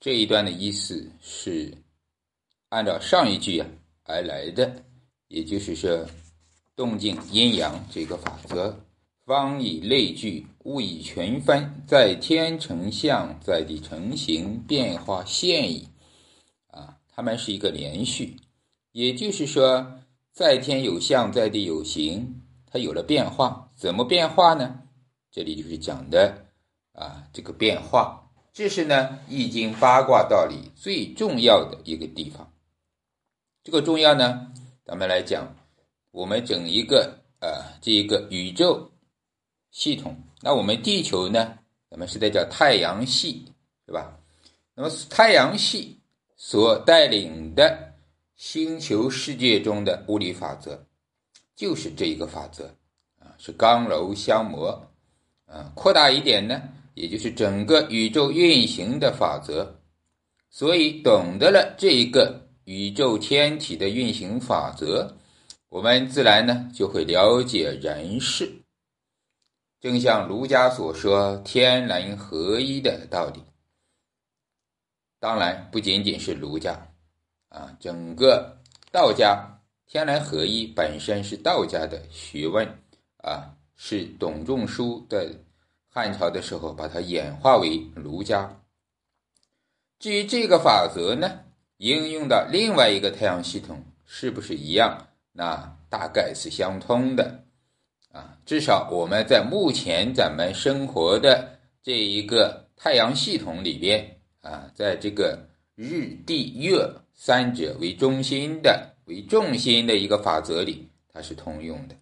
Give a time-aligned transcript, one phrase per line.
[0.00, 1.76] 这一段的意思是
[2.68, 3.66] 按照上一句啊
[4.04, 4.84] 而来的，
[5.26, 6.06] 也就是说，
[6.76, 8.74] 动静阴阳这个法则，
[9.24, 15.88] 方以类聚，物以群分，在天成象，在地成形，变化现矣。
[16.68, 18.36] 啊，它们是一个连续，
[18.92, 20.00] 也就是说，
[20.32, 24.80] 在天有象，在地有形，它有了变化，怎么变化呢？
[25.30, 26.46] 这里就是讲的
[26.92, 28.17] 啊，这个变化，
[28.58, 32.52] 这是呢《易经》八卦道理最重要的一个地方。
[33.62, 34.52] 这个重要呢，
[34.84, 35.54] 咱们来讲，
[36.10, 38.90] 我们整一个呃这一个宇宙
[39.70, 41.56] 系统，那我们地球呢，
[41.88, 43.46] 咱们是在叫太阳系，
[43.86, 44.18] 是吧？
[44.74, 46.00] 那么太阳系
[46.36, 47.94] 所带领的
[48.34, 50.84] 星球世界中的物理法则，
[51.54, 52.74] 就是这一个法则
[53.20, 54.84] 啊，是刚柔相磨。
[55.46, 56.60] 啊，扩大一点呢，
[56.98, 59.80] 也就是整个宇宙运行的法则。
[60.50, 65.16] 所以，懂得了这一个宇宙天体的运行法则，
[65.68, 68.50] 我们自然呢就会了解人事。
[69.80, 73.40] 正像儒家所说“天人合一”的道理。
[75.20, 76.72] 当然，不仅仅是儒家，
[77.48, 78.58] 啊，整个
[78.90, 82.66] 道家“天人合一”本身是道家的学问，
[83.18, 83.54] 啊。
[83.80, 85.32] 是董仲舒的
[85.90, 88.60] 汉朝的时候把它演化为儒家。
[89.98, 91.40] 至于这个法则呢，
[91.78, 95.08] 应用到另外一个太阳系统是不是一样？
[95.32, 97.44] 那大概是相通的
[98.12, 98.38] 啊。
[98.44, 111.96] 至少我们在目前咱们生活的这一个太阳系统里边啊，在这个日、地、月三者为中心的为重心的一个法则里，它是通用的。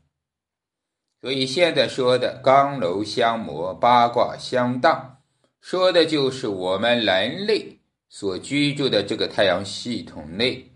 [1.20, 5.22] 所以现在说的刚柔相磨、八卦相当，
[5.61, 10.72] 说的就是我们人类所居住的这个太阳系统内，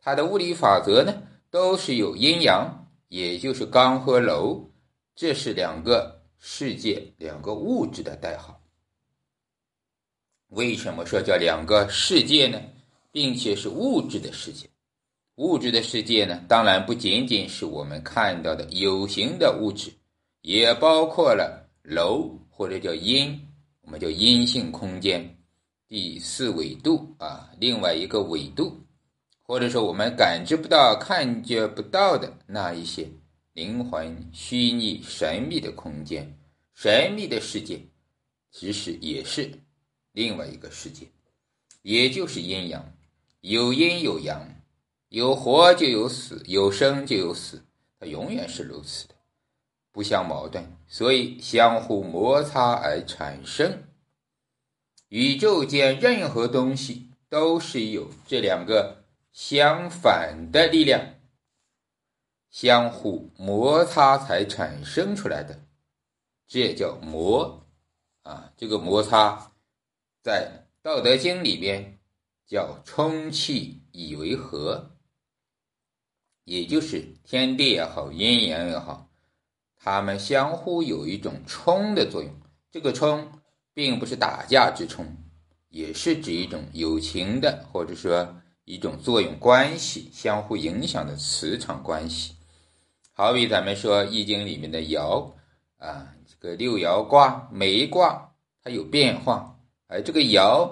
[0.00, 4.70] 它的物理法则呢，都是有阴阳，也就是刚和柔，
[5.14, 8.60] 这是两个世界、两个物质的代号。
[10.48, 12.60] 为什么说叫两个世界呢？
[13.10, 14.68] 并且是物质的世界。
[15.36, 19.92] 物质的世界呢，当然不仅仅是我们看到的有形的物质，
[20.42, 23.36] 也包括了楼或者叫阴，
[23.80, 25.36] 我们叫阴性空间，
[25.88, 28.80] 第四纬度啊，另外一个纬度，
[29.42, 33.10] 或者说我们感知不到、看觉不到的那一些
[33.54, 36.32] 灵魂、虚拟、神秘的空间、
[36.74, 37.80] 神秘的世界，
[38.52, 39.50] 其实也是
[40.12, 41.04] 另外一个世界，
[41.82, 42.96] 也就是阴阳，
[43.40, 44.48] 有阴有阳。
[45.08, 47.64] 有活就有死，有生就有死，
[48.00, 49.14] 它永远是如此的，
[49.92, 53.84] 不相矛盾，所以相互摩擦而产生。
[55.08, 61.14] 宇宙间任何东西都是有这两个相反的力量
[62.50, 65.60] 相互摩擦才产生出来的，
[66.48, 67.64] 这也叫摩
[68.22, 68.52] 啊。
[68.56, 69.52] 这个摩擦
[70.22, 72.00] 在《道德经》里边
[72.44, 74.90] 叫充气以为和。
[76.44, 79.08] 也就是天地也好，阴阳也好，
[79.76, 82.30] 它们相互有一种冲的作用。
[82.70, 83.26] 这个冲
[83.72, 85.06] 并不是打架之冲，
[85.70, 92.34] 也是指一种友情的，或者说一种作用关系，相互影响的磁场关系。
[93.12, 95.32] 好比咱们说《易经》里面的爻
[95.78, 99.56] 啊，这个六爻卦，每一卦它有变化，
[99.86, 100.68] 而这个爻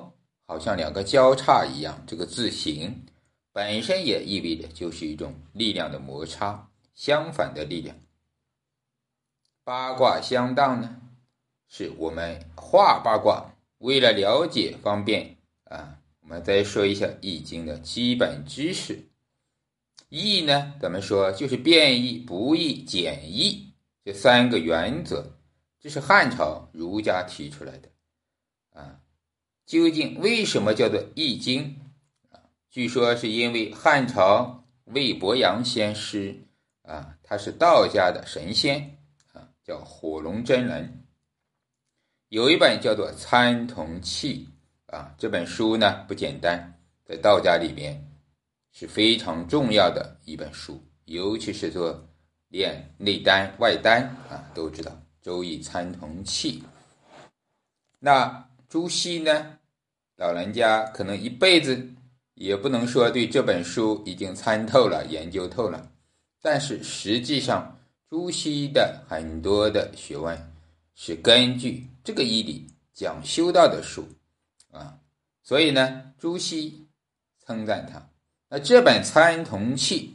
[0.46, 3.06] 好像两个交叉一样，这个字形。
[3.52, 7.96] 本身也意味着就是一种力量的摩擦，相反的力量。
[9.62, 11.02] 八卦相当呢，
[11.68, 19.08] 是我们画八卦，为了了解方便啊，我们再说一下《易经》的基本知识。
[20.08, 23.72] 易呢，咱们说就是变易、不易、简易
[24.04, 25.38] 这三个原则，
[25.78, 27.88] 这是汉朝儒家提出来的
[28.72, 29.00] 啊。
[29.66, 31.64] 究竟为什么叫做《易经》？
[32.72, 36.34] 据说是因为汉朝魏伯阳先师
[36.80, 38.96] 啊，他是道家的神仙
[39.34, 41.04] 啊，叫火龙真人。
[42.30, 44.48] 有一本叫做《参同契》
[44.96, 48.02] 啊，这本书呢不简单，在道家里面
[48.72, 52.08] 是非常重要的一本书，尤其是做
[52.48, 54.90] 练内丹外丹啊，都知道
[55.20, 56.58] 《周易参同契》。
[57.98, 59.58] 那朱熹呢，
[60.16, 61.86] 老人家可能一辈子。
[62.34, 65.90] 也不能说对这本书已经参透了、研究透了，
[66.40, 70.52] 但是实际上，朱熹的很多的学问
[70.94, 74.06] 是根据这个义理讲修道的书
[74.70, 74.98] 啊，
[75.42, 76.86] 所以呢，朱熹
[77.46, 78.08] 称赞他。
[78.48, 80.08] 那这本《参同契》，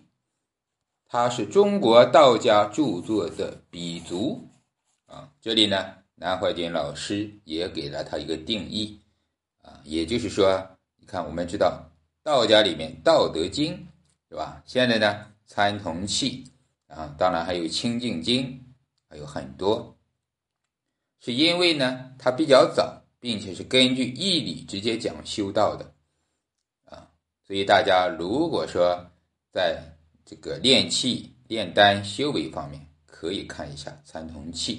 [1.08, 4.48] 它是中国道家著作的鼻祖
[5.08, 5.32] 啊。
[5.42, 9.02] 这里呢，南怀瑾老师也给了他一个定义
[9.64, 10.68] 啊，也就是说，
[11.00, 11.84] 你看，我们知道
[12.28, 13.74] 道家里面《道德经》
[14.28, 14.62] 是吧？
[14.66, 15.14] 现在呢，
[15.46, 16.44] 《参同契》
[16.94, 18.46] 啊，当然还有《清净经》，
[19.10, 19.96] 还有很多，
[21.22, 25.94] 是因为呢，它比较早，并且是根据义理直接讲修道的。
[26.84, 27.10] 啊
[27.48, 29.10] 所以大家如果说
[29.54, 29.82] 在
[30.26, 34.76] 这个练气、炼丹、修为方面，可以看一下《参同契》。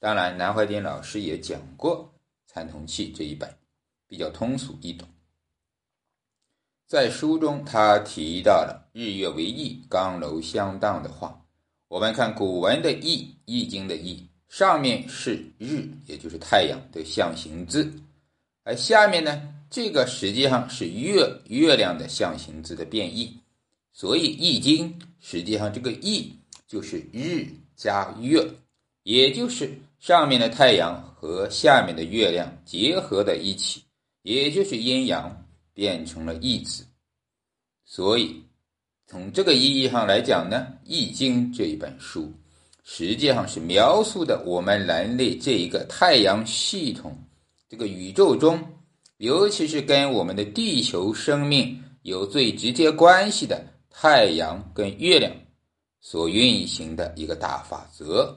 [0.00, 2.12] 当然，南怀瑾老师也讲过
[2.52, 3.48] 《参同契》这一本，
[4.08, 5.08] 比较通俗易懂。
[6.88, 11.38] 在书中，他提到了“日月为翼，刚柔相当”的话。
[11.86, 17.92] 我们看古文的“易”，《易经》的“易”，上面是日，也就是太阳的象形字，
[18.64, 19.54] 而下面呢？
[19.68, 23.38] 这个实际上是月月亮的象形字的变异，
[23.92, 26.34] 所以《易经》实际上这个“易”
[26.66, 27.46] 就是日
[27.76, 28.42] 加月，
[29.02, 33.82] 也就是上面的太阳和下面的月亮结合在一起，
[34.22, 35.44] 也就是阴阳
[35.78, 36.84] 变成了“易”字。
[37.84, 38.42] 所以
[39.06, 42.32] 从这个意义上来讲呢，《易经》这一本书
[42.82, 47.16] 实际上是描述的我们人类这一个太阳系统
[47.68, 48.58] 这个宇宙中。
[49.18, 55.32] 尤其是跟我们的地球生命有最直接关系的太阳跟月亮
[56.00, 58.36] 所运行的一个大法则，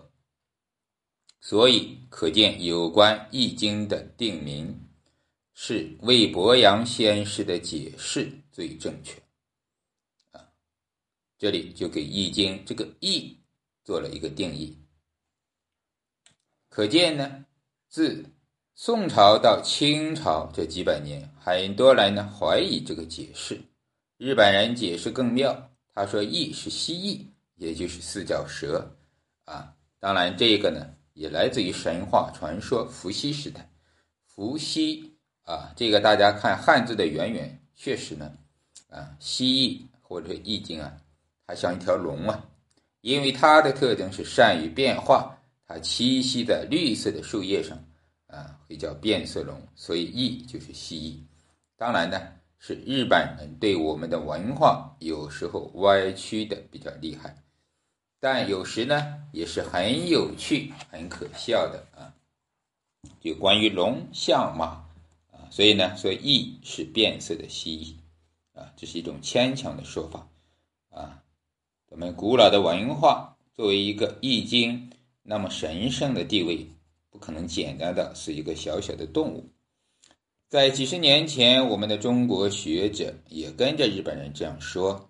[1.39, 4.75] 所以可见有关《易经》的定名
[5.63, 9.21] 是魏伯阳先师的解释最正确
[10.31, 10.41] 啊。
[11.37, 13.37] 这里就给《易经》这个“易”
[13.85, 14.75] 做了一个定义，
[16.67, 17.45] 可见呢，
[17.87, 18.25] 自。
[18.73, 23.61] 宋朝到清朝这几百年，很多人呢怀疑这个解释。
[24.17, 28.97] 日本人解释更妙，他说“易”是蜥蜴，也就是四脚蛇
[29.43, 29.75] 啊。
[29.99, 33.71] 当然，这个呢也来自于神话传说，伏羲时代。
[34.25, 35.10] 伏羲
[35.43, 38.31] 啊，这个大家看汉字的渊源，确实呢
[38.89, 40.97] 啊，蜥蜴或者易经啊，
[41.45, 42.43] 它像一条龙啊，
[43.01, 47.77] 因为它的特征是善于变化，它栖息在绿色的树叶上。
[48.33, 51.19] 啊，会叫变色龙，所以翼就是蜥蜴。
[51.75, 52.17] 当然呢，
[52.59, 57.35] 是日本人对我们的文化有时候歪曲的比较厉害，
[58.21, 62.15] 但有时呢也是很有趣、很可笑的啊。
[63.19, 64.81] 就关于龙象马，
[65.51, 70.27] 所以呢说翼是变色的蜥蜴啊，这是一种牵强的说法
[70.89, 71.21] 啊。
[71.89, 74.89] 我们古老的文化作为一个易经
[75.21, 76.67] 那么神圣的地位。
[77.13, 79.49] 不可能简单的是一个小小的动物。
[80.47, 85.09] 在几十年前，我们的中国学者也跟着日本人这样说，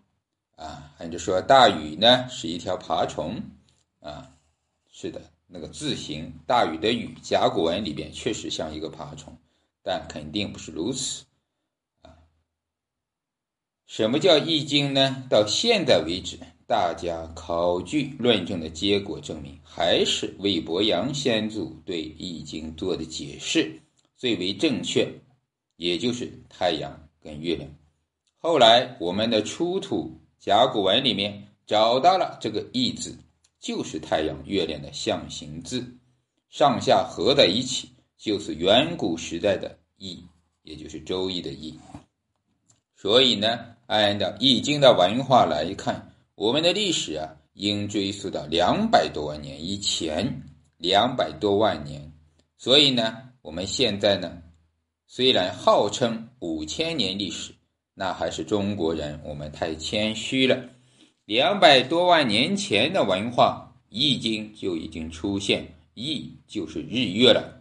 [0.55, 3.39] 啊，还就说大禹呢是一条爬虫，
[3.99, 4.33] 啊，
[4.91, 9.37] 是的，那个字形大禹的禹，甲骨文里边确实像一个爬虫，
[9.83, 11.25] 但肯定不是如此，
[12.01, 12.13] 啊，
[13.85, 15.23] 什么叫易经呢？
[15.29, 16.39] 到现在为止。
[16.67, 23.81] 大家考据论证的结果证明，还是魏伯阳先祖对《易经》做的解释
[24.15, 25.13] 最为正确，
[25.75, 27.69] 也就是太阳跟月亮。
[28.37, 33.17] 后来我们的出土甲骨文里面找到了这个“易”字，
[33.59, 35.97] 就是太阳、月亮的象形字，
[36.49, 37.89] 上下合在一起，
[38.21, 40.23] 就是远古时代的“易”，
[40.61, 41.73] 也就是《周易》的“易”。
[42.95, 46.13] 所以呢，按照《易经》的文化来看。
[46.35, 50.43] 我们的历史啊，应追溯到两百多万年以前，
[50.77, 52.13] 两百多万年。
[52.59, 54.43] 所以呢，我们现在呢，
[55.07, 57.53] 虽然号称五千年历史，
[57.95, 60.69] 那还是中国人，我们太谦虚了。
[61.25, 67.60] 两百多万年前的文化，《易经》就已经出现，易就是日月了。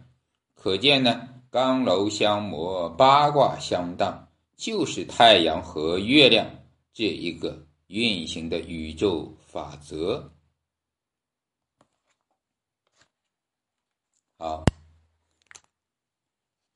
[0.63, 6.45] 可见呢，刚柔相磨，八卦相当，就是太阳和月亮
[6.93, 7.65] 这一个。
[7.87, 10.31] 运行的宇宙法则。
[14.37, 14.63] 好，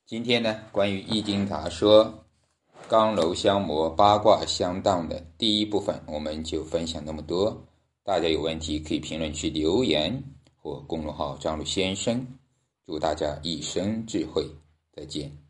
[0.07, 2.25] 今天呢，关于《易经》杂说，
[2.89, 7.63] 刚柔相磨，八卦相当的第一部分，我们就分享那么多。
[8.03, 10.23] 大家有问题可以评论区留言
[10.55, 12.27] 或公众号张璐先生。
[12.85, 14.47] 祝大家一生智慧，
[14.93, 15.44] 再见。